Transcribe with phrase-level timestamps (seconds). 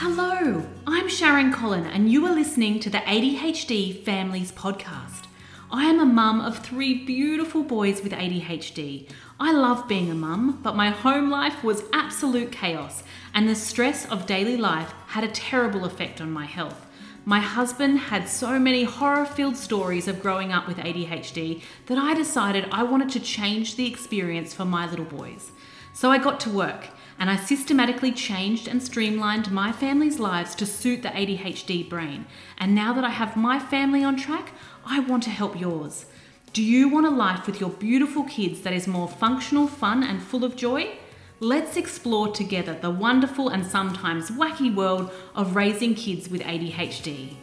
[0.00, 5.24] Hello, I'm Sharon Collon, and you are listening to the ADHD Families Podcast.
[5.72, 9.10] I am a mum of three beautiful boys with ADHD.
[9.40, 13.02] I love being a mum, but my home life was absolute chaos,
[13.34, 16.86] and the stress of daily life had a terrible effect on my health.
[17.24, 22.14] My husband had so many horror filled stories of growing up with ADHD that I
[22.14, 25.50] decided I wanted to change the experience for my little boys.
[25.92, 30.66] So I got to work and I systematically changed and streamlined my family's lives to
[30.66, 32.26] suit the ADHD brain.
[32.58, 34.52] And now that I have my family on track,
[34.86, 36.06] I want to help yours.
[36.52, 40.22] Do you want a life with your beautiful kids that is more functional, fun, and
[40.22, 40.96] full of joy?
[41.40, 47.36] Let's explore together the wonderful and sometimes wacky world of raising kids with ADHD.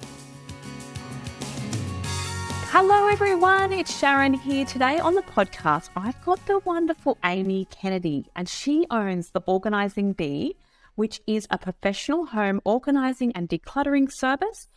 [2.77, 3.71] Hello, everyone.
[3.71, 4.65] It's Sharon here.
[4.65, 10.11] Today on the podcast, I've got the wonderful Amy Kennedy, and she owns the Organising
[10.11, 10.57] Bee,
[10.95, 14.67] which is a professional home organising and decluttering service.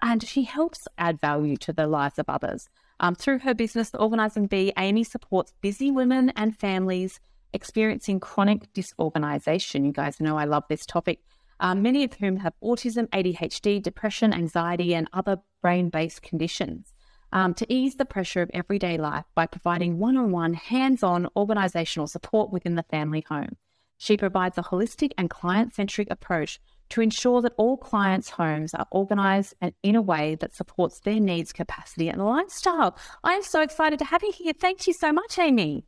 [0.00, 2.68] And she helps add value to the lives of others.
[3.00, 7.18] Um, through her business, The Organising Bee, Amy supports busy women and families
[7.52, 9.84] experiencing chronic disorganization.
[9.84, 11.22] You guys know I love this topic.
[11.58, 16.92] Um, many of whom have autism, ADHD, depression, anxiety, and other brain based conditions
[17.32, 21.28] um, to ease the pressure of everyday life by providing one on one, hands on
[21.36, 23.56] organizational support within the family home.
[23.98, 28.86] She provides a holistic and client centric approach to ensure that all clients' homes are
[28.90, 32.96] organized and in a way that supports their needs, capacity, and lifestyle.
[33.24, 34.52] I am so excited to have you here.
[34.58, 35.84] Thank you so much, Amy.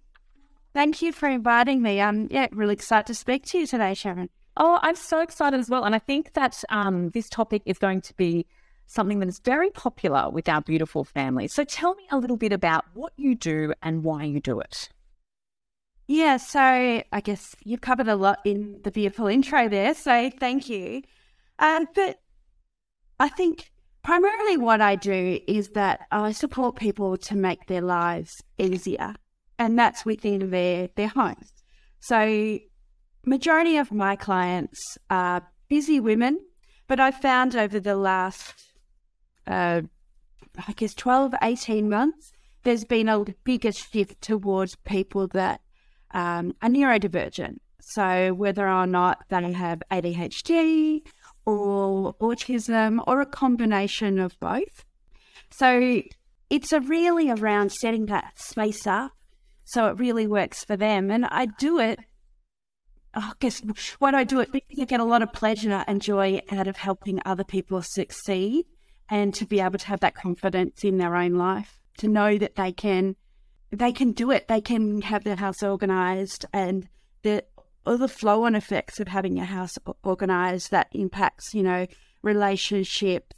[0.74, 2.00] Thank you for inviting me.
[2.00, 4.28] I'm yeah, really excited to speak to you today, Sharon.
[4.56, 5.84] Oh, I'm so excited as well.
[5.84, 8.46] And I think that um, this topic is going to be
[8.90, 11.46] something that is very popular with our beautiful family.
[11.46, 14.88] So tell me a little bit about what you do and why you do it.
[16.08, 20.68] Yeah, so I guess you've covered a lot in the beautiful intro there, so thank
[20.68, 21.02] you.
[21.60, 22.20] Um, but
[23.20, 23.70] I think
[24.02, 29.14] primarily what I do is that I support people to make their lives easier,
[29.56, 31.52] and that's within their their homes.
[32.00, 32.58] So,
[33.24, 36.40] majority of my clients are busy women,
[36.88, 38.69] but I've found over the last
[39.46, 39.82] uh,
[40.66, 45.60] I guess 12, 18 months, there's been a bigger shift towards people that
[46.12, 47.58] um, are neurodivergent.
[47.80, 51.02] So whether or not they have ADHD
[51.46, 54.84] or autism or a combination of both.
[55.50, 56.02] So
[56.50, 59.12] it's a really around setting that space up
[59.64, 61.10] so it really works for them.
[61.10, 62.00] And I do it,
[63.14, 63.62] I guess,
[63.98, 64.52] why do I do it?
[64.52, 68.66] Because I get a lot of pleasure and joy out of helping other people succeed
[69.10, 72.54] and to be able to have that confidence in their own life, to know that
[72.54, 73.16] they can
[73.70, 74.48] they can do it.
[74.48, 76.88] They can have their house organized and
[77.22, 77.44] the
[77.86, 81.86] other flow on effects of having your house organized that impacts, you know,
[82.22, 83.36] relationships,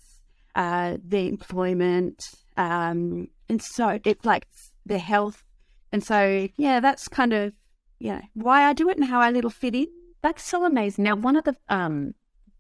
[0.55, 2.23] uh, the employment,
[2.57, 4.47] um, and so it's like
[4.87, 5.45] their health.
[5.93, 7.53] And so, yeah, that's kind of,
[7.99, 9.89] you know, why I do it and how I little fit in.
[10.23, 11.05] That's so amazing.
[11.05, 12.15] Now, one of the um,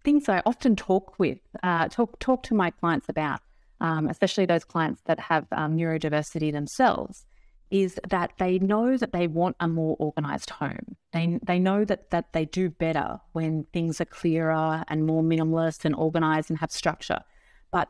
[0.04, 3.40] things I often talk with, uh, talk talk to my clients about,
[3.80, 7.24] um, especially those clients that have um, neurodiversity themselves,
[7.70, 10.96] is that they know that they want a more organized home.
[11.12, 15.84] They they know that that they do better when things are clearer and more minimalist
[15.84, 17.20] and organized and have structure.
[17.70, 17.88] But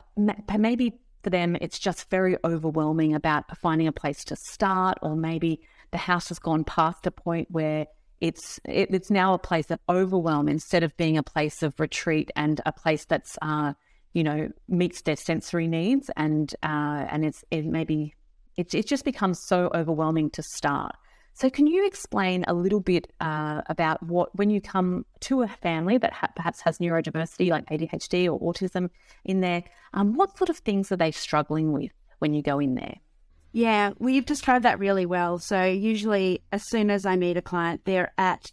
[0.57, 5.61] maybe for them, it's just very overwhelming about finding a place to start, or maybe
[5.91, 7.87] the house has gone past a point where
[8.23, 12.31] it's it, it's now a place of overwhelm instead of being a place of retreat
[12.37, 13.73] and a place that's uh,
[14.13, 18.15] you know meets their sensory needs and uh, and it's it maybe
[18.55, 20.95] it, it just becomes so overwhelming to start.
[21.35, 25.47] So, can you explain a little bit uh, about what, when you come to a
[25.47, 28.89] family that ha- perhaps has neurodiversity like ADHD or autism
[29.25, 29.63] in there,
[29.93, 32.97] um, what sort of things are they struggling with when you go in there?
[33.55, 35.37] Yeah, well, you've described that really well.
[35.37, 38.51] So usually, as soon as I meet a client, they're at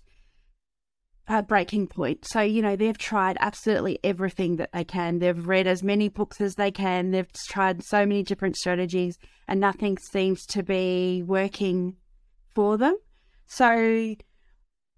[1.27, 2.27] a breaking point.
[2.27, 5.19] So you know they've tried absolutely everything that they can.
[5.19, 7.13] They've read as many books as they can.
[7.13, 9.17] They've tried so many different strategies,
[9.49, 11.97] and nothing seems to be working
[12.55, 12.99] for them.
[13.47, 14.17] So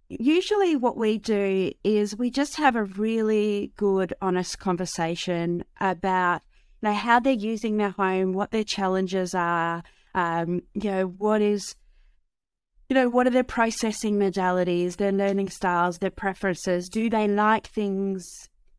[0.09, 6.43] usually, what we do is we just have a really good, honest conversation about
[6.83, 9.83] know how they're using their home, what their challenges are,
[10.15, 11.75] um, you know what is,
[12.89, 16.89] you know what are their processing modalities, their learning styles, their preferences.
[16.89, 18.27] Do they like things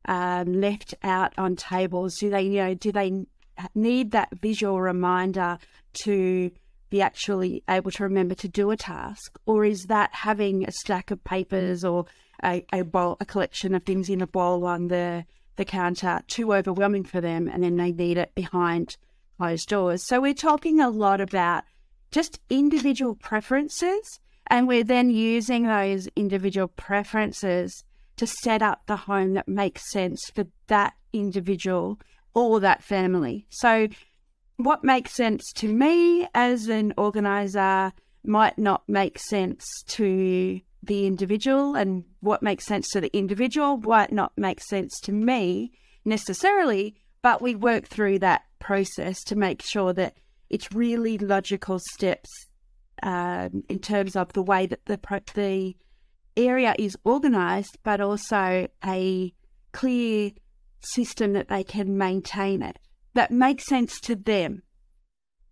[0.05, 2.17] um, left out on tables?
[2.19, 3.25] Do they you know do they
[3.75, 5.57] need that visual reminder
[6.03, 6.51] to
[6.89, 11.09] be actually able to remember to do a task, or is that having a stack
[11.09, 12.05] of papers or
[12.43, 15.25] a, a bowl, a collection of things in a bowl on the
[15.55, 18.97] the counter too overwhelming for them, and then they need it behind
[19.43, 20.07] closed doors?
[20.07, 21.65] So we're talking a lot about
[22.11, 27.83] just individual preferences, and we're then using those individual preferences
[28.15, 31.99] to set up the home that makes sense for that individual
[32.33, 33.45] or that family.
[33.49, 33.89] So
[34.55, 37.91] what makes sense to me as an organizer
[38.23, 44.13] might not make sense to the individual, and what makes sense to the individual might
[44.13, 45.73] not make sense to me
[46.05, 46.95] necessarily.
[47.21, 50.15] But we work through that process to make sure that
[50.49, 52.29] it's really logical steps
[53.03, 54.99] um, in terms of the way that the
[55.35, 55.75] the
[56.37, 59.33] area is organized, but also a
[59.73, 60.31] clear
[60.81, 62.79] system that they can maintain it
[63.13, 64.63] that makes sense to them.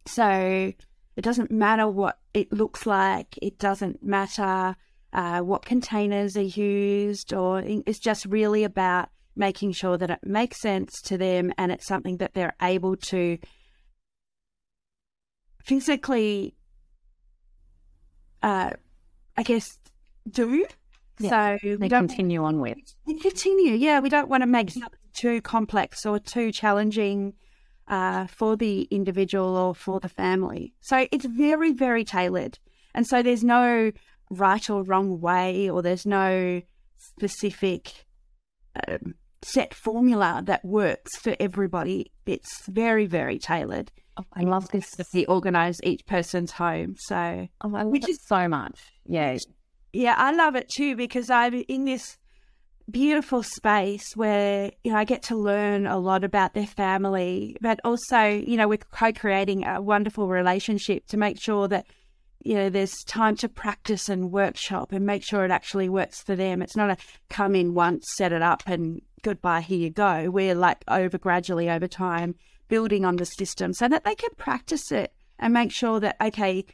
[0.06, 0.74] So
[1.16, 4.76] it doesn't matter what it looks like, it doesn't matter
[5.14, 10.60] uh, what containers are used, or it's just really about making sure that it makes
[10.60, 13.38] sense to them and it's something that they're able to
[15.64, 16.56] physically,
[18.44, 18.72] uh,
[19.38, 19.80] I guess,
[20.30, 20.66] do.
[21.20, 22.78] Yeah, so they continue on with.
[23.08, 24.00] They continue, yeah.
[24.00, 24.84] We don't want to make it
[25.14, 27.34] too complex or too challenging
[27.88, 30.74] uh, for the individual or for the family.
[30.82, 32.58] So it's very, very tailored.
[32.96, 33.92] And so there's no
[34.30, 36.62] right or wrong way, or there's no
[36.98, 38.06] specific
[38.88, 42.12] um, set formula that works for everybody.
[42.26, 43.92] It's very, very tailored.
[44.18, 44.90] Oh, I love this.
[44.92, 46.96] To see organize each person's home.
[46.98, 48.80] So, oh, which is so much.
[49.06, 49.38] Yeah.
[49.94, 52.18] Yeah, I love it too because I'm in this
[52.90, 57.80] beautiful space where you know I get to learn a lot about their family, but
[57.84, 61.88] also you know we're co-creating a wonderful relationship to make sure that
[62.44, 66.36] you know there's time to practice and workshop and make sure it actually works for
[66.36, 66.62] them.
[66.62, 66.98] It's not a
[67.30, 70.30] come in once, set it up, and goodbye, here you go.
[70.30, 72.36] We're like over gradually over time
[72.72, 76.66] building on the system so that they can practice it and make sure that okay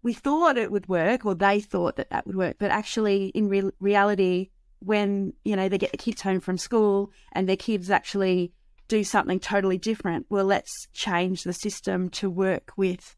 [0.00, 3.48] we thought it would work or they thought that that would work but actually in
[3.48, 7.90] re- reality when you know they get the kids home from school and their kids
[7.90, 8.52] actually
[8.86, 13.16] do something totally different well let's change the system to work with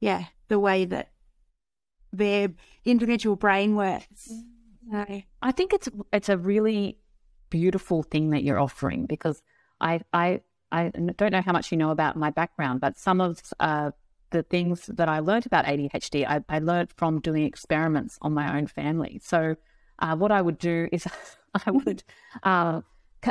[0.00, 1.10] yeah the way that
[2.16, 2.48] their
[2.84, 4.32] individual brain works
[4.90, 5.22] so.
[5.42, 6.98] i think it's it's a really
[7.50, 9.42] beautiful thing that you're offering because
[9.80, 10.40] i i
[10.72, 13.90] i don't know how much you know about my background but some of uh,
[14.30, 18.58] the things that i learned about adhd I, I learned from doing experiments on my
[18.58, 19.56] own family so
[19.98, 21.06] uh, what I would do is
[21.66, 22.02] I would
[22.42, 22.80] uh,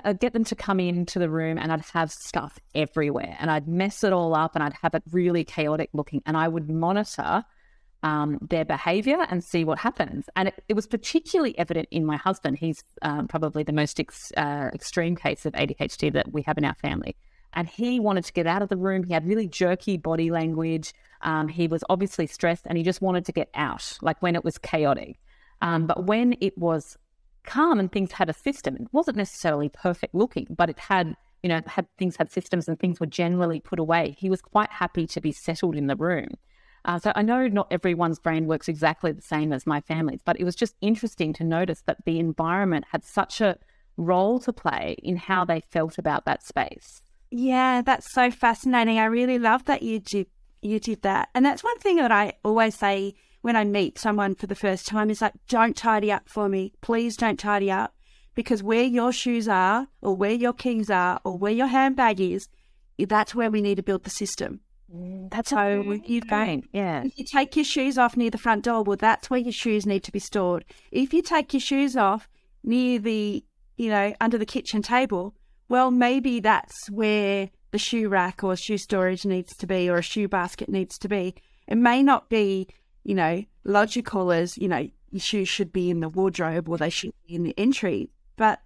[0.04, 3.68] uh, get them to come into the room and I'd have stuff everywhere and I'd
[3.68, 7.44] mess it all up and I'd have it really chaotic looking and I would monitor
[8.04, 10.30] um, their behavior and see what happens.
[10.36, 12.60] And it, it, was particularly evident in my husband.
[12.60, 16.66] He's um, probably the most ex, uh, extreme case of ADHD that we have in
[16.66, 17.16] our family.
[17.54, 19.04] And he wanted to get out of the room.
[19.04, 20.94] He had really jerky body language.
[21.22, 24.44] Um, he was obviously stressed and he just wanted to get out, like when it
[24.44, 25.18] was chaotic.
[25.62, 26.98] Um, but when it was
[27.46, 31.48] calm and things had a system, it wasn't necessarily perfect looking, but it had, you
[31.48, 34.16] know, had things had systems and things were generally put away.
[34.18, 36.30] He was quite happy to be settled in the room.
[36.86, 40.40] Uh, so I know not everyone's brain works exactly the same as my family's, but
[40.40, 43.58] it was just interesting to notice that the environment had such a
[43.96, 47.02] role to play in how they felt about that space.
[47.32, 49.00] Yeah, that's so fascinating.
[49.00, 50.28] I really love that you did
[50.62, 51.30] you did that.
[51.34, 54.88] And that's one thing that I always say when I meet someone for the first
[54.88, 56.74] time is like, don't tidy up for me.
[56.80, 57.94] Please don't tidy up
[58.36, 62.48] because where your shoes are or where your keys are or where your handbag is,
[62.98, 64.62] that's where we need to build the system.
[64.94, 66.68] Mm, that's so you going.
[66.72, 67.04] Yeah.
[67.04, 69.86] If you take your shoes off near the front door, well, that's where your shoes
[69.86, 70.66] need to be stored.
[70.92, 72.30] If you take your shoes off
[72.64, 73.44] near the,
[73.78, 75.36] you know, under the kitchen table,
[75.70, 80.04] well, maybe that's where the shoe rack or shoe storage needs to be or a
[80.04, 81.36] shoe basket needs to be.
[81.68, 82.68] It may not be
[83.04, 86.90] you know, logical as, you know, your shoes should be in the wardrobe or they
[86.90, 88.10] should be in the entry.
[88.38, 88.60] But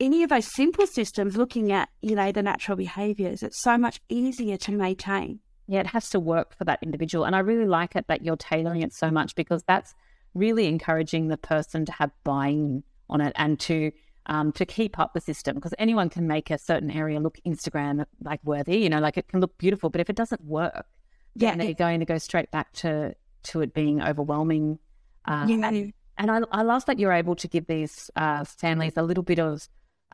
[0.00, 4.00] any of those simple systems looking at, you know, the natural behaviors, it's so much
[4.08, 5.40] easier to maintain.
[5.66, 7.24] Yeah, it has to work for that individual.
[7.24, 9.94] And I really like it that you're tailoring it so much because that's
[10.34, 13.92] really encouraging the person to have buy-in on it and to
[14.26, 18.04] um, to keep up the system because anyone can make a certain area look Instagram
[18.22, 20.86] like worthy, you know, like it can look beautiful, but if it doesn't work,
[21.34, 23.14] yeah, they're going to go straight back to
[23.44, 24.78] to it being overwhelming.
[25.24, 25.68] Uh, yeah.
[25.68, 29.22] And, and I, I, love that you're able to give these uh, families a little
[29.22, 29.66] bit of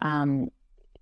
[0.02, 0.50] um,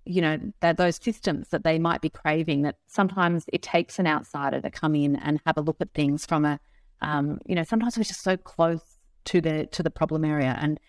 [0.05, 4.07] you know, that those systems that they might be craving, that sometimes it takes an
[4.07, 6.59] outsider to come in and have a look at things from a,
[7.01, 8.81] um, you know, sometimes we're just so close
[9.25, 10.55] to the to the problem area.
[10.61, 10.79] And,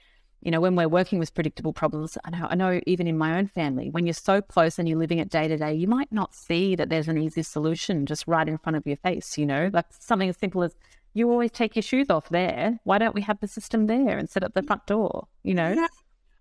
[0.42, 3.38] you know, when we're working with predictable problems, I know, I know even in my
[3.38, 6.12] own family, when you're so close and you're living it day to day, you might
[6.12, 9.46] not see that there's an easy solution just right in front of your face, you
[9.46, 10.76] know, like something as simple as
[11.14, 12.78] you always take your shoes off there.
[12.84, 15.74] Why don't we have the system there instead of the front door, you know?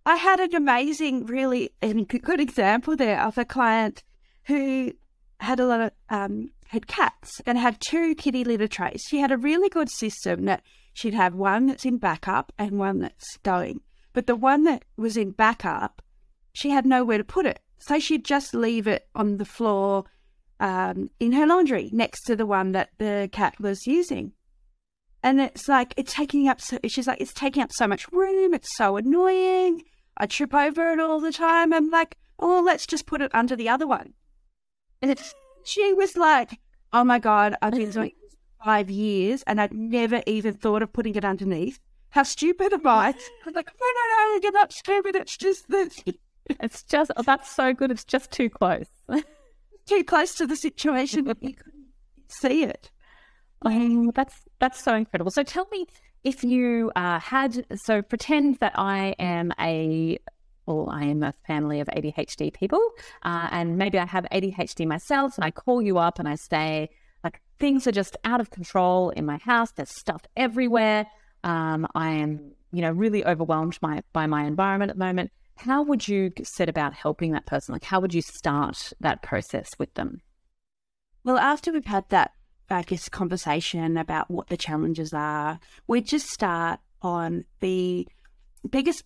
[0.05, 4.03] I had an amazing, really good example there of a client
[4.45, 4.91] who
[5.39, 9.03] had a lot of um, had cats and had two kitty litter trays.
[9.07, 10.61] She had a really good system that
[10.93, 13.81] she'd have one that's in backup and one that's going.
[14.13, 16.01] But the one that was in backup,
[16.53, 20.05] she had nowhere to put it, so she'd just leave it on the floor
[20.59, 24.33] um, in her laundry next to the one that the cat was using.
[25.23, 26.61] And it's like it's taking up.
[26.61, 28.53] So, she's like, it's taking up so much room.
[28.53, 29.81] It's so annoying.
[30.17, 31.73] I trip over it all the time.
[31.73, 34.13] I'm like, oh, let's just put it under the other one.
[35.01, 35.19] And
[35.63, 36.59] she was like,
[36.93, 40.81] oh my God, I've been doing this for five years and I'd never even thought
[40.81, 41.79] of putting it underneath.
[42.09, 43.13] How stupid am I?
[43.45, 45.15] I'm like, no, no, no, you're not stupid.
[45.15, 46.01] It's just this.
[46.47, 47.91] It's just, oh, that's so good.
[47.91, 48.85] It's just too close.
[49.85, 51.25] too close to the situation.
[51.25, 51.87] That you couldn't
[52.27, 52.91] see it.
[53.63, 55.31] Oh, that's that's so incredible.
[55.31, 55.87] So tell me,
[56.25, 60.17] if you uh, had, so pretend that I am a,
[60.65, 62.81] well, I am a family of ADHD people,
[63.21, 66.89] uh, and maybe I have ADHD myself, and I call you up and I say,
[67.23, 69.71] like, things are just out of control in my house.
[69.71, 71.05] There's stuff everywhere.
[71.43, 75.31] Um, I am, you know, really overwhelmed by, by my environment at the moment.
[75.57, 77.73] How would you set about helping that person?
[77.73, 80.21] Like, how would you start that process with them?
[81.23, 82.31] Well, after we've had that
[82.69, 88.07] I guess, conversation about what the challenges are, we just start on the
[88.69, 89.03] biggest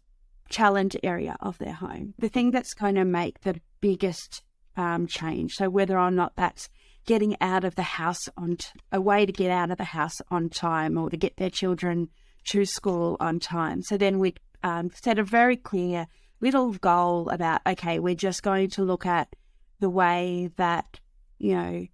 [0.49, 4.41] challenge area of their home, the thing that's going to make the biggest
[4.77, 5.53] um, change.
[5.53, 6.69] So whether or not that's
[7.05, 10.21] getting out of the house on t- a way to get out of the house
[10.29, 12.09] on time or to get their children
[12.45, 13.81] to school on time.
[13.81, 16.07] So then we um, set a very clear
[16.41, 19.35] little goal about okay, we're just going to look at
[19.79, 20.99] the way that
[21.37, 21.87] you know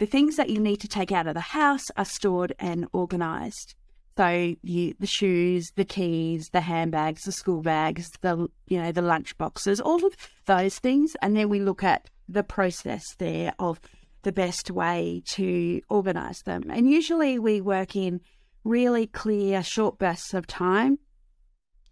[0.00, 3.74] the things that you need to take out of the house are stored and organized.
[4.16, 9.02] So you, the shoes, the keys, the handbags, the school bags, the you know the
[9.02, 10.16] lunch boxes, all of
[10.46, 13.78] those things, and then we look at the process there of
[14.22, 16.70] the best way to organize them.
[16.70, 18.22] And usually we work in
[18.64, 20.98] really clear short bursts of time.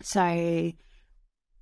[0.00, 0.72] So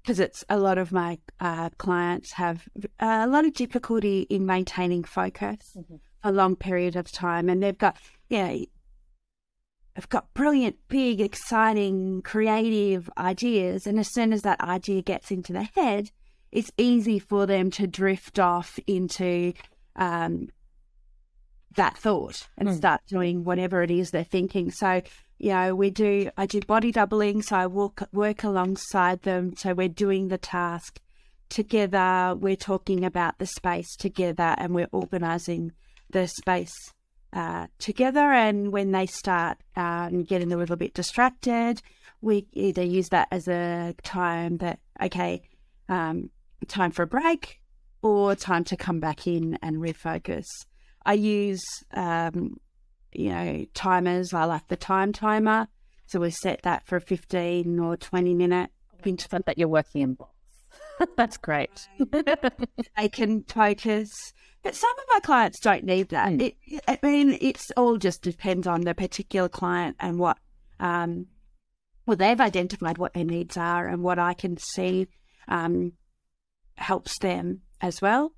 [0.03, 2.69] because it's a lot of my uh, clients have
[3.01, 5.77] a lot of difficulty in maintaining focus.
[5.77, 5.97] Mm-hmm
[6.27, 7.97] a long period of time, and they've got
[8.29, 8.49] yeah,
[9.95, 15.53] they've got brilliant, big, exciting, creative ideas, and as soon as that idea gets into
[15.53, 16.11] their head,
[16.53, 19.53] it's easy for them to drift off into
[19.97, 20.49] um,
[21.77, 22.77] that thought and mm.
[22.77, 24.71] start doing whatever it is they're thinking.
[24.71, 25.03] So,
[25.39, 27.43] you know, we do, I do body doubling.
[27.43, 29.55] So I walk, work alongside them.
[29.57, 31.01] So we're doing the task
[31.49, 32.35] together.
[32.39, 35.73] We're talking about the space together and we're organizing
[36.11, 36.75] the space
[37.33, 38.33] uh, together.
[38.33, 41.83] And when they start um, getting a little bit distracted,
[42.21, 45.43] we either use that as a time that, okay,
[45.89, 46.31] um,
[46.69, 47.61] time for a break
[48.03, 50.47] or time to come back in and refocus.
[51.05, 52.57] I use, um,
[53.13, 54.33] you know, timers.
[54.33, 55.69] I like the time timer.
[56.07, 58.71] So we set that for 15 or 20 minute
[59.05, 60.33] interval that you're working in blocks.
[61.17, 61.89] That's great.
[62.97, 64.11] they can focus
[64.67, 66.29] but some of my clients don't need that.
[66.29, 66.43] Mm.
[66.43, 70.39] It, I mean, it's all just depends on the particular client and what,
[70.81, 71.27] um,
[72.05, 75.07] well, they've identified what their needs are and what I can see
[75.47, 75.93] um,
[76.75, 78.33] helps them as well.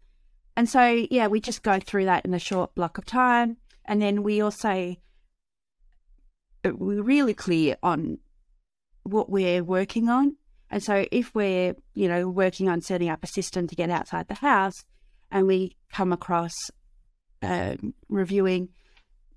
[0.55, 3.57] And so, yeah, we just go through that in a short block of time.
[3.87, 4.97] And then we also,
[6.63, 8.19] we're really clear on
[9.03, 10.37] what we're working on.
[10.71, 14.29] And so if we're, you know, working on setting up a system to get outside
[14.29, 14.85] the house,
[15.31, 16.55] and we come across
[17.43, 17.77] uh,
[18.09, 18.69] reviewing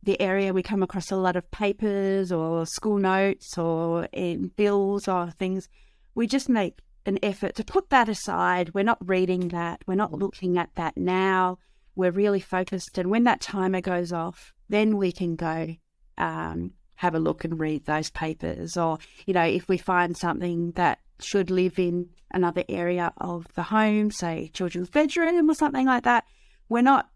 [0.03, 4.07] the area, we come across a lot of papers or school notes or
[4.55, 5.69] bills or things.
[6.15, 8.73] We just make an effort to put that aside.
[8.73, 9.83] We're not reading that.
[9.85, 11.59] We're not looking at that now.
[11.95, 12.97] We're really focused.
[12.97, 15.75] And when that timer goes off, then we can go
[16.17, 18.77] um, have a look and read those papers.
[18.77, 23.63] Or, you know, if we find something that should live in another area of the
[23.63, 26.25] home, say children's bedroom or something like that,
[26.69, 27.09] we're not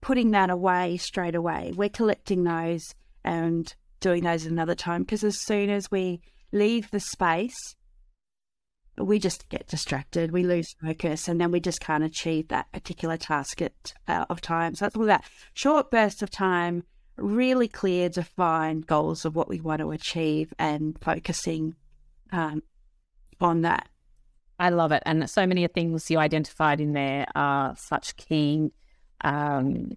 [0.00, 1.72] putting that away straight away.
[1.74, 2.94] We're collecting those
[3.24, 6.20] and doing those another time because as soon as we
[6.52, 7.74] leave the space,
[8.98, 13.16] we just get distracted, we lose focus, and then we just can't achieve that particular
[13.16, 14.74] task at, uh, of time.
[14.74, 16.84] So it's all that short bursts of time,
[17.16, 21.74] really clear, defined goals of what we want to achieve, and focusing
[22.30, 22.62] um,
[23.40, 23.88] on that.
[24.58, 28.72] I love it, and so many things you identified in there are such key.
[29.22, 29.96] Um,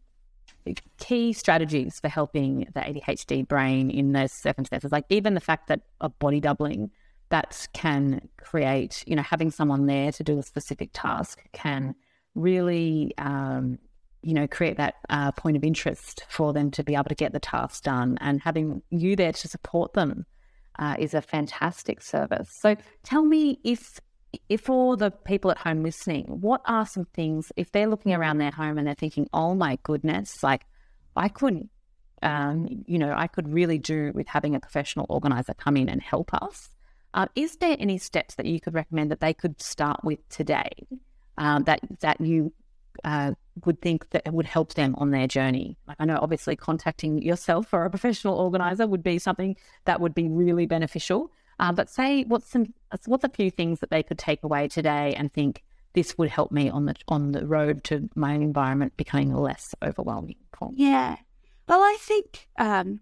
[0.98, 4.92] key strategies for helping the ADHD brain in those circumstances.
[4.92, 6.92] Like even the fact that a body doubling
[7.30, 11.96] that can create, you know, having someone there to do a specific task can
[12.36, 13.80] really, um,
[14.22, 17.34] you know, create that uh, point of interest for them to be able to get
[17.34, 18.18] the task done.
[18.22, 20.26] And having you there to support them
[20.80, 22.50] uh, is a fantastic service.
[22.62, 24.00] So tell me if.
[24.50, 28.40] If for the people at home listening, what are some things if they're looking around
[28.40, 30.66] their home and they're thinking, "Oh my goodness, like
[31.16, 31.70] I couldn't
[32.24, 36.02] um, you know, I could really do with having a professional organizer come in and
[36.02, 36.70] help us.
[37.14, 40.70] Uh, is there any steps that you could recommend that they could start with today
[41.38, 42.54] um, that that you
[43.04, 43.32] uh,
[43.66, 45.78] would think that it would help them on their journey?
[45.88, 50.16] Like I know, obviously, contacting yourself or a professional organizer would be something that would
[50.16, 51.32] be really beneficial.
[51.60, 52.74] Uh, but say what's some
[53.06, 56.52] what's a few things that they could take away today and think this would help
[56.52, 60.36] me on the on the road to my environment becoming less overwhelming.
[60.76, 61.18] Yeah,
[61.68, 63.02] well, I think um,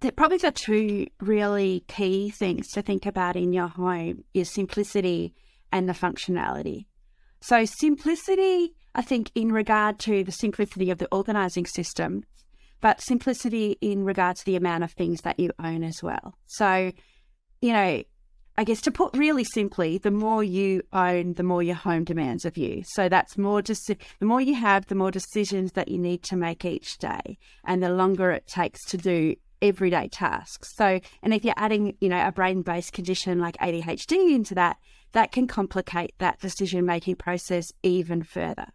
[0.00, 5.34] that probably the two really key things to think about in your home is simplicity
[5.72, 6.86] and the functionality.
[7.40, 12.24] So simplicity, I think, in regard to the simplicity of the organizing system,
[12.80, 16.36] but simplicity in regard to the amount of things that you own as well.
[16.46, 16.90] So,
[17.62, 18.02] you know,
[18.56, 22.44] I guess to put really simply, the more you own, the more your home demands
[22.44, 22.82] of you.
[22.86, 26.36] So that's more just the more you have, the more decisions that you need to
[26.36, 30.74] make each day, and the longer it takes to do everyday tasks.
[30.74, 34.76] So, and if you're adding, you know, a brain based condition like ADHD into that,
[35.12, 38.66] that can complicate that decision making process even further.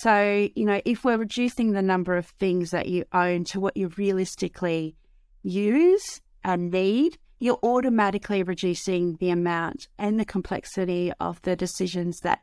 [0.00, 3.76] So, you know, if we're reducing the number of things that you own to what
[3.76, 4.94] you realistically
[5.42, 12.42] use and need, you're automatically reducing the amount and the complexity of the decisions that,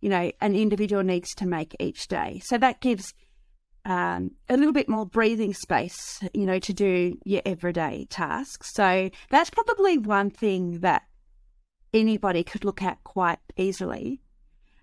[0.00, 2.40] you know, an individual needs to make each day.
[2.44, 3.14] So that gives
[3.84, 8.72] um, a little bit more breathing space, you know, to do your everyday tasks.
[8.74, 11.02] So that's probably one thing that
[11.94, 14.22] anybody could look at quite easily.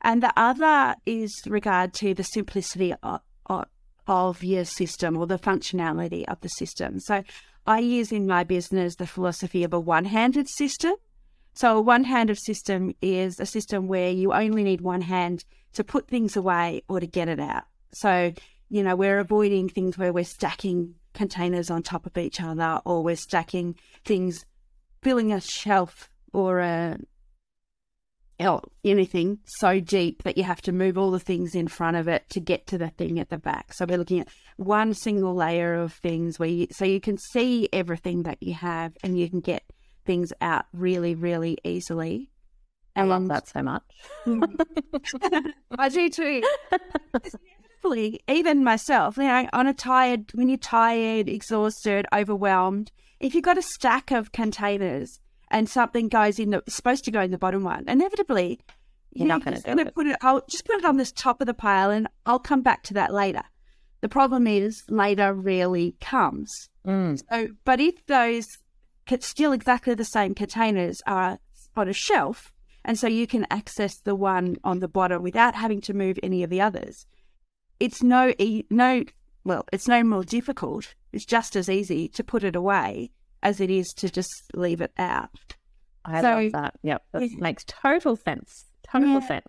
[0.04, 3.66] And the other is regard to the simplicity of, of,
[4.08, 7.00] of your system or the functionality of the system.
[7.00, 7.24] So
[7.66, 10.96] I use in my business the philosophy of a one handed system.
[11.56, 15.84] So, a one handed system is a system where you only need one hand to
[15.84, 17.64] put things away or to get it out.
[17.94, 18.34] So,
[18.70, 23.04] you know, we're avoiding things where we're stacking containers on top of each other or
[23.04, 24.46] we're stacking things,
[25.04, 26.98] filling a shelf or a
[28.84, 32.30] anything so deep that you have to move all the things in front of it
[32.30, 33.74] to get to the thing at the back.
[33.74, 37.70] So we're looking at one single layer of things where you, so you can see
[37.74, 39.64] everything that you have and you can get
[40.06, 42.30] things out really, really easily.
[42.96, 43.84] I love that so much.
[45.78, 46.44] I do too
[48.28, 53.58] even myself, you know, on a tired, when you're tired, exhausted, overwhelmed, if you've got
[53.58, 55.20] a stack of containers
[55.54, 58.60] and something goes in the, supposed to go in the bottom one, inevitably,
[59.14, 60.18] you're, not going to put it.
[60.22, 62.96] I'll just put it on this top of the pile, and I'll come back to
[62.96, 63.44] that later.
[64.02, 66.70] The problem is later rarely comes.
[66.86, 67.22] Mm.
[67.30, 68.48] So, but if those
[69.20, 71.38] still exactly the same containers are
[71.78, 72.52] on a shelf,
[72.84, 76.42] and so you can access the one on the bottom without having to move any
[76.42, 77.06] of the others,
[77.80, 78.34] it's no
[78.72, 79.04] no
[79.44, 80.96] well, it's no more difficult.
[81.12, 83.12] It's just as easy to put it away
[83.44, 85.30] as it is to just leave it out.
[86.06, 86.74] I so, love that.
[86.82, 87.38] Yep, that yeah.
[87.38, 88.66] makes total sense.
[88.90, 89.28] Total yeah.
[89.28, 89.46] sense.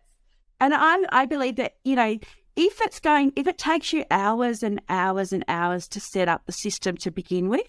[0.61, 2.18] And I I believe that you know
[2.57, 6.46] if it's going if it takes you hours and hours and hours to set up
[6.46, 7.66] the system to begin with,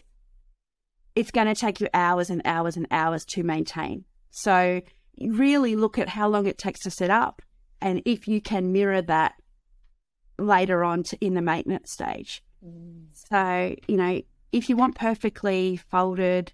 [1.15, 4.05] it's going to take you hours and hours and hours to maintain.
[4.31, 4.81] So
[5.19, 7.41] really look at how long it takes to set up,
[7.81, 9.33] and if you can mirror that
[10.38, 12.43] later on to, in the maintenance stage.
[12.63, 13.05] Mm.
[13.13, 14.21] So, you know,
[14.55, 16.53] if you want perfectly folded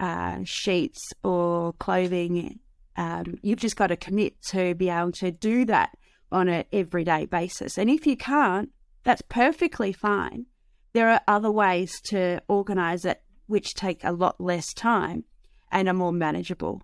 [0.00, 2.58] uh, sheets or clothing,
[2.96, 5.90] um, you've just got to commit to be able to do that
[6.32, 7.76] on an everyday basis.
[7.76, 8.70] And if you can't,
[9.02, 10.46] that's perfectly fine.
[10.94, 15.24] There are other ways to organize it which take a lot less time
[15.70, 16.82] and are more manageable.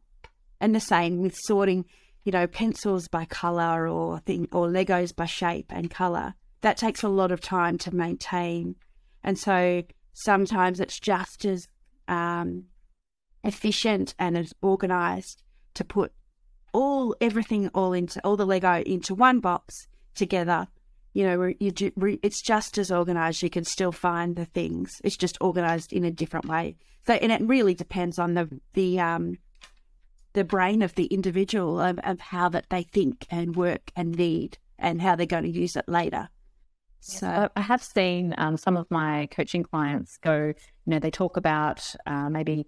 [0.60, 1.86] And the same with sorting
[2.24, 6.34] you know, pencils by color or thing or Legos by shape and color.
[6.60, 8.76] That takes a lot of time to maintain,
[9.24, 9.82] and so
[10.22, 11.68] sometimes it's just as
[12.09, 12.64] um,
[13.44, 15.42] efficient and as organized
[15.74, 16.12] to put
[16.72, 20.68] all everything all into all the Lego into one box together.
[21.12, 21.90] You know, you do,
[22.22, 23.42] it's just as organized.
[23.42, 25.00] You can still find the things.
[25.02, 26.76] It's just organized in a different way.
[27.06, 29.38] So, and it really depends on the the um
[30.33, 34.59] the brain of the individual of, of how that they think and work and need
[34.78, 36.28] and how they're going to use it later.
[37.00, 40.54] So I have seen um, some of my coaching clients go, you
[40.86, 42.66] know, they talk about uh, maybe,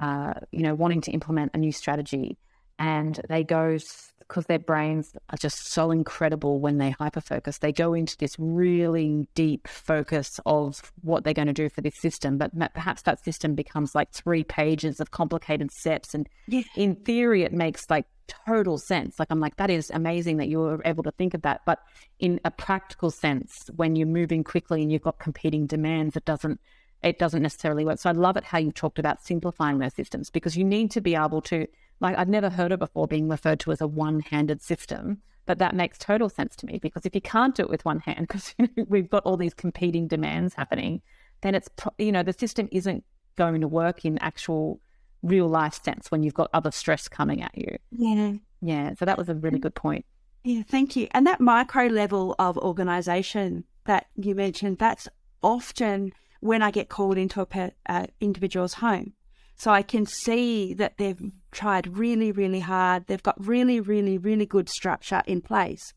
[0.00, 2.38] uh, you know, wanting to implement a new strategy
[2.78, 3.78] and they go
[4.18, 7.60] because their brains are just so incredible when they hyperfocus.
[7.60, 11.96] They go into this really deep focus of what they're going to do for this
[12.00, 16.12] system, but perhaps that system becomes like three pages of complicated steps.
[16.12, 16.62] And yeah.
[16.76, 19.18] in theory, it makes like total sense.
[19.18, 21.62] Like I'm like, that is amazing that you were able to think of that.
[21.66, 21.80] But
[22.18, 26.60] in a practical sense, when you're moving quickly and you've got competing demands, it doesn't
[27.02, 27.98] it doesn't necessarily work.
[27.98, 31.00] So I love it how you talked about simplifying those systems because you need to
[31.00, 31.66] be able to
[32.00, 35.74] like I've never heard it before being referred to as a one-handed system, but that
[35.74, 38.54] makes total sense to me because if you can't do it with one hand because
[38.58, 41.02] you know, we've got all these competing demands happening,
[41.42, 43.04] then it's you know the system isn't
[43.36, 44.80] going to work in actual
[45.26, 47.76] real life sense when you've got other stress coming at you.
[47.90, 48.34] Yeah.
[48.60, 48.94] Yeah.
[48.98, 50.04] So that was a really good point.
[50.44, 51.08] Yeah, thank you.
[51.10, 55.08] And that micro level of organization that you mentioned, that's
[55.42, 59.14] often when I get called into a per, uh, individual's home.
[59.56, 63.06] So I can see that they've tried really, really hard.
[63.06, 65.94] They've got really, really, really good structure in place.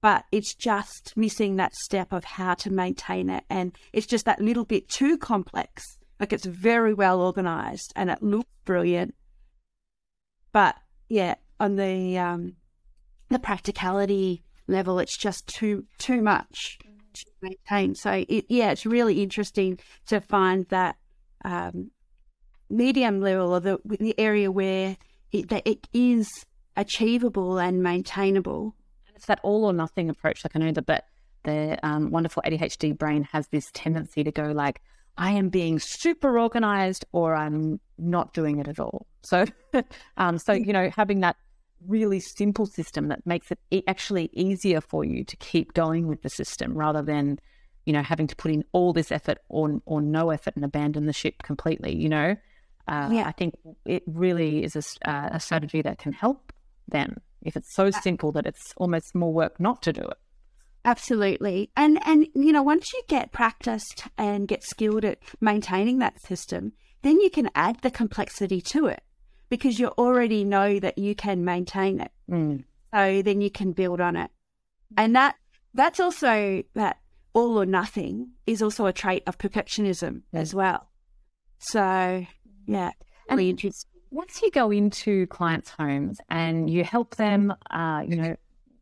[0.00, 3.44] But it's just missing that step of how to maintain it.
[3.50, 5.97] And it's just that little bit too complex.
[6.20, 9.14] Like it's very well organized and it looks brilliant.
[10.52, 10.76] But
[11.08, 12.56] yeah, on the um,
[13.28, 16.78] the practicality level, it's just too too much
[17.14, 17.94] to maintain.
[17.94, 20.96] So it, yeah, it's really interesting to find that
[21.44, 21.90] um,
[22.70, 24.96] medium level or the, the area where
[25.32, 26.28] it, that it is
[26.76, 28.74] achievable and maintainable.
[29.06, 30.44] And it's that all or nothing approach.
[30.44, 31.04] Like I know that, but
[31.44, 34.80] the um, wonderful ADHD brain has this tendency to go like,
[35.18, 39.06] I am being super organized or I'm not doing it at all.
[39.22, 39.44] So,
[40.16, 41.36] um, so you know, having that
[41.86, 46.30] really simple system that makes it actually easier for you to keep going with the
[46.30, 47.38] system rather than,
[47.84, 51.06] you know, having to put in all this effort or or no effort and abandon
[51.06, 51.94] the ship completely.
[51.94, 52.36] You know,
[52.86, 53.24] uh, yeah.
[53.26, 53.54] I think
[53.84, 56.52] it really is a, uh, a strategy that can help
[56.86, 60.18] them if it's so simple that it's almost more work not to do it.
[60.88, 61.70] Absolutely.
[61.76, 66.72] And and you know, once you get practiced and get skilled at maintaining that system,
[67.02, 69.02] then you can add the complexity to it
[69.50, 72.10] because you already know that you can maintain it.
[72.30, 72.64] Mm.
[72.94, 74.30] So then you can build on it.
[74.96, 75.34] And that
[75.74, 76.96] that's also that
[77.34, 80.88] all or nothing is also a trait of perfectionism as well.
[81.58, 82.24] So
[82.66, 82.92] yeah.
[83.28, 83.90] Really interesting.
[84.10, 88.36] Once you go into clients' homes and you help them, uh, you know,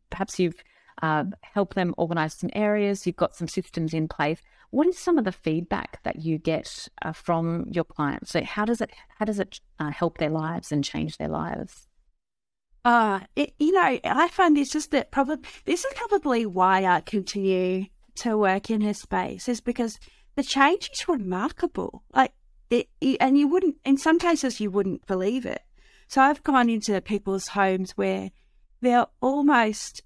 [0.09, 0.55] perhaps you've
[1.01, 4.41] uh, helped them organize some areas, you've got some systems in place.
[4.71, 8.31] What is some of the feedback that you get uh, from your clients?
[8.31, 11.87] So how does it how does it uh, help their lives and change their lives?
[12.83, 17.01] Uh, it, you know, I find this just that probably this is probably why I
[17.01, 17.85] continue
[18.17, 19.99] to work in this space is because
[20.35, 22.03] the change is remarkable.
[22.13, 22.33] Like
[22.69, 25.61] it, it, and you wouldn't, in some cases, you wouldn't believe it.
[26.07, 28.31] So I've gone into people's homes where
[28.81, 30.03] they're almost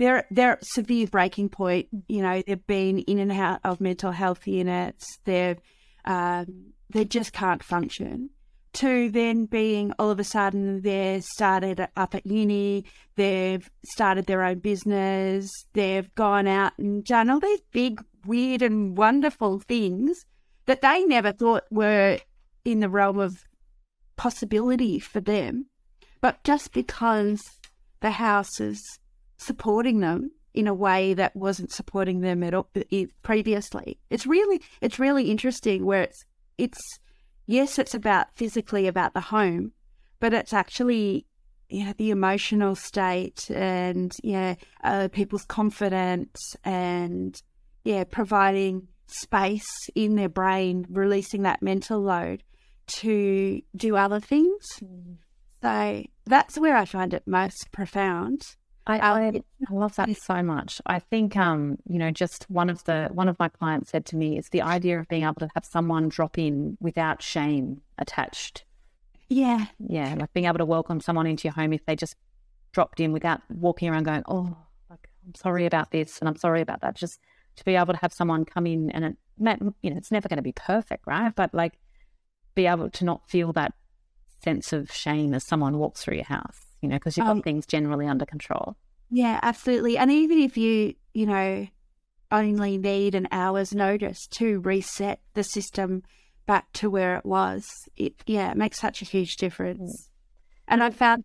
[0.00, 1.88] they're they're at severe breaking point.
[2.08, 5.04] You know, they've been in and out of mental health units.
[5.24, 5.60] They've
[6.06, 8.30] um, they just can't function.
[8.74, 12.86] To then being all of a sudden they're started up at uni,
[13.16, 18.96] they've started their own business, they've gone out and done all these big, weird, and
[18.96, 20.24] wonderful things
[20.64, 22.18] that they never thought were
[22.64, 23.44] in the realm of
[24.16, 25.66] possibility for them.
[26.20, 27.42] But just because
[28.00, 28.99] the house is
[29.40, 32.68] supporting them in a way that wasn't supporting them at all
[33.22, 35.84] previously, it's really it's really interesting.
[35.84, 36.24] Where it's
[36.58, 36.80] it's
[37.46, 39.72] yes, it's about physically about the home,
[40.18, 41.26] but it's actually
[41.68, 47.40] yeah the emotional state and yeah uh, people's confidence and
[47.84, 52.42] yeah providing space in their brain, releasing that mental load
[52.86, 54.66] to do other things.
[54.82, 55.16] Mm.
[55.62, 58.42] So that's where I find it most profound.
[58.86, 60.80] I, I, I, love that so much.
[60.86, 64.16] I think, um, you know, just one of the one of my clients said to
[64.16, 68.64] me is the idea of being able to have someone drop in without shame attached.
[69.28, 72.16] Yeah, yeah, like being able to welcome someone into your home if they just
[72.72, 74.56] dropped in without walking around going, "Oh,
[74.88, 77.20] like I'm sorry about this and I'm sorry about that." Just
[77.56, 79.16] to be able to have someone come in and it,
[79.82, 81.34] you know, it's never going to be perfect, right?
[81.34, 81.74] But like
[82.54, 83.74] be able to not feel that
[84.42, 87.42] sense of shame as someone walks through your house, you know, because you've got Um,
[87.42, 88.76] things generally under control.
[89.10, 89.98] Yeah, absolutely.
[89.98, 91.66] And even if you, you know,
[92.32, 96.02] only need an hour's notice to reset the system
[96.46, 100.10] back to where it was, it yeah, it makes such a huge difference.
[100.68, 101.24] And I've found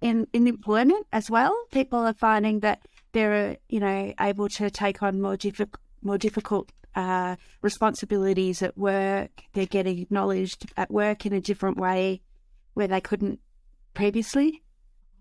[0.00, 5.02] in in employment as well, people are finding that they're you know able to take
[5.02, 9.30] on more difficult more difficult uh, responsibilities at work.
[9.52, 12.20] They're getting acknowledged at work in a different way
[12.74, 13.40] where they couldn't
[13.94, 14.63] previously.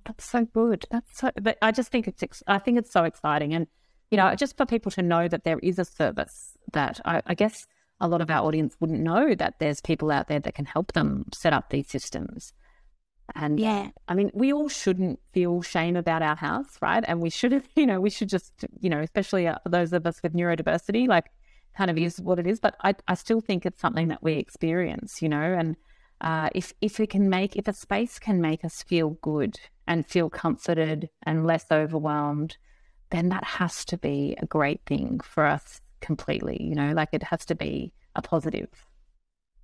[0.05, 0.85] That's so good.
[0.91, 1.31] That's so.
[1.41, 2.23] But I just think it's.
[2.23, 3.67] ex- I think it's so exciting, and
[4.11, 7.33] you know, just for people to know that there is a service that I, I
[7.33, 7.65] guess
[7.99, 10.91] a lot of our audience wouldn't know that there's people out there that can help
[10.93, 12.53] them set up these systems.
[13.35, 13.89] And Yeah.
[14.07, 17.03] I mean, we all shouldn't feel shame about our house, right?
[17.07, 20.21] And we should, you know, we should just, you know, especially uh, those of us
[20.21, 21.25] with neurodiversity, like,
[21.77, 22.59] kind of is what it is.
[22.59, 25.75] But I, I still think it's something that we experience, you know, and
[26.21, 30.05] uh, if if it can make if a space can make us feel good and
[30.05, 32.57] feel comforted and less overwhelmed,
[33.09, 36.57] then that has to be a great thing for us completely.
[36.61, 38.69] You know, like it has to be a positive.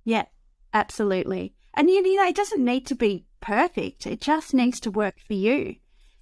[0.04, 0.24] Yeah,
[0.72, 1.54] absolutely.
[1.74, 4.06] And you you know, it doesn't need to be perfect.
[4.06, 5.76] It just needs to work for you.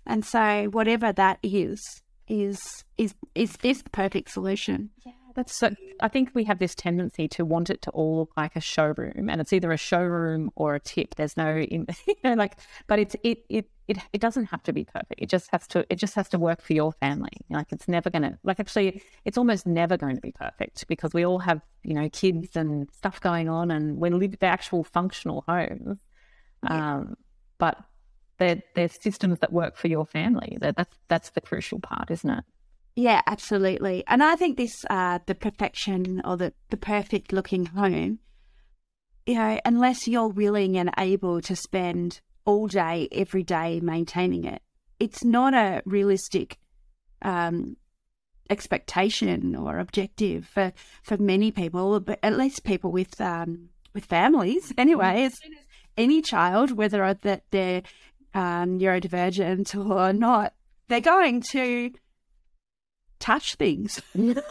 [0.06, 4.90] And so whatever that is, is is is is the perfect solution.
[5.04, 5.74] Yeah, that's so.
[6.00, 9.28] I think we have this tendency to want it to all look like a showroom,
[9.28, 11.14] and it's either a showroom or a tip.
[11.16, 11.86] There's no, you
[12.24, 15.14] know, like, but it's it it it it doesn't have to be perfect.
[15.18, 17.32] It just has to it just has to work for your family.
[17.50, 21.24] Like, it's never gonna like actually, it's almost never going to be perfect because we
[21.24, 25.44] all have you know kids and stuff going on, and we live the actual functional
[25.48, 25.98] homes.
[26.62, 27.16] Um,
[27.58, 27.78] but
[28.38, 30.58] they're, they're systems that work for your family.
[30.60, 32.44] That that's that's the crucial part, isn't it?
[32.98, 34.02] Yeah, absolutely.
[34.08, 38.18] And I think this uh the perfection or the, the perfect looking home,
[39.24, 44.62] you know, unless you're willing and able to spend all day, every day maintaining it,
[44.98, 46.58] it's not a realistic
[47.22, 47.76] um
[48.50, 50.72] expectation or objective for,
[51.04, 55.22] for many people, but at least people with um with families anyway.
[55.22, 55.64] As soon as
[55.96, 57.84] any child, whether that they're
[58.34, 60.52] um, neurodivergent or not,
[60.88, 61.92] they're going to
[63.18, 64.00] touch things.
[64.14, 64.42] yes.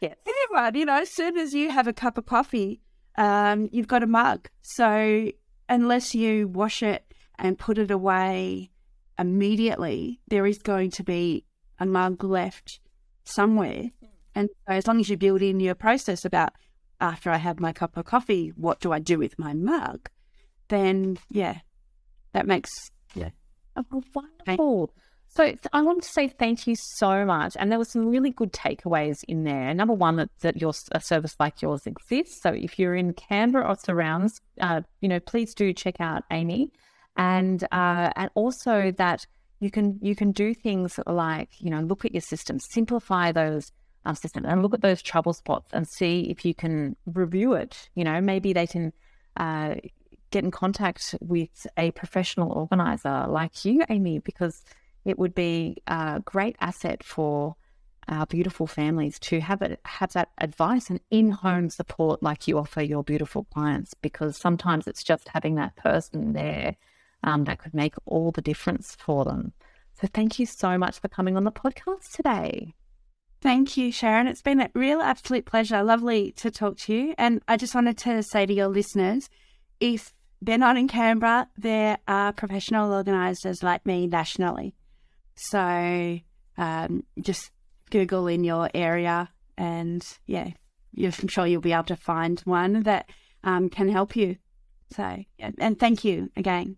[0.00, 2.80] Anyone, you know, as soon as you have a cup of coffee,
[3.16, 4.48] um, you've got a mug.
[4.62, 5.30] So
[5.68, 7.04] unless you wash it
[7.38, 8.70] and put it away
[9.18, 11.44] immediately, there is going to be
[11.78, 12.80] a mug left
[13.24, 13.90] somewhere.
[14.34, 16.52] And so as long as you build in your process about
[17.00, 20.08] after I have my cup of coffee, what do I do with my mug?
[20.68, 21.58] Then yeah,
[22.32, 22.70] that makes
[23.14, 23.30] yeah.
[23.76, 24.90] Oh, wonderful.
[25.36, 27.56] So I want to say thank you so much.
[27.58, 29.74] And there were some really good takeaways in there.
[29.74, 32.40] Number one, that, that your a service like yours exists.
[32.40, 36.70] So if you're in Canberra or surrounds, uh, you know, please do check out Amy,
[37.16, 39.26] and uh, and also that
[39.58, 43.72] you can you can do things like you know look at your system, simplify those
[44.04, 47.88] um, systems, and look at those trouble spots and see if you can review it.
[47.96, 48.92] You know, maybe they can.
[49.36, 49.74] Uh,
[50.30, 54.64] get in contact with a professional organizer like you, Amy, because
[55.04, 57.56] it would be a great asset for
[58.08, 62.82] our beautiful families to have it have that advice and in-home support like you offer
[62.82, 66.76] your beautiful clients because sometimes it's just having that person there
[67.22, 69.52] um, that could make all the difference for them
[69.94, 72.74] so thank you so much for coming on the podcast today
[73.40, 74.26] Thank you, Sharon.
[74.26, 75.82] It's been a real absolute pleasure.
[75.82, 77.14] Lovely to talk to you.
[77.18, 79.28] And I just wanted to say to your listeners
[79.80, 84.74] if they're not in Canberra, there are professional organisers like me nationally.
[85.34, 86.18] So
[86.56, 87.50] um, just
[87.90, 90.50] Google in your area and yeah,
[90.92, 93.08] you're, I'm sure you'll be able to find one that
[93.42, 94.36] um, can help you.
[94.94, 96.76] So, and thank you again.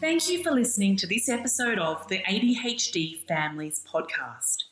[0.00, 4.64] Thank you for listening to this episode of the ADHD Families Podcast.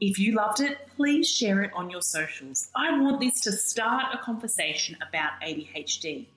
[0.00, 2.70] If you loved it, please share it on your socials.
[2.74, 6.28] I want this to start a conversation about ADHD.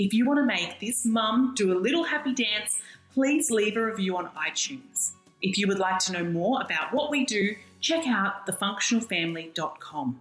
[0.00, 2.80] If you want to make this mum do a little happy dance,
[3.12, 5.10] please leave a review on iTunes.
[5.42, 10.18] If you would like to know more about what we do, check out thefunctionalfamily.com.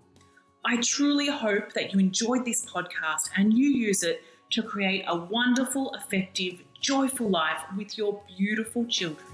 [0.65, 5.15] I truly hope that you enjoyed this podcast and you use it to create a
[5.15, 9.26] wonderful, effective, joyful life with your beautiful children.